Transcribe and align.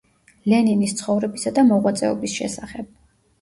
ლენინის 0.53 0.95
ცხოვრებისა 1.01 1.53
და 1.59 1.65
მოღვაწეობის 1.67 2.35
შესახებ. 2.41 2.91